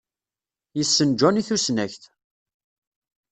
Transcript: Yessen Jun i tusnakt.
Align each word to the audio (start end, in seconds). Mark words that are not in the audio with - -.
Yessen 0.77 1.09
Jun 1.19 1.39
i 1.41 1.43
tusnakt. 1.47 2.03